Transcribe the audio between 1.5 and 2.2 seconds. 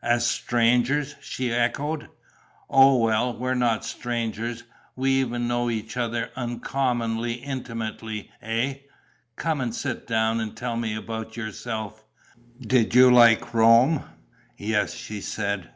echoed.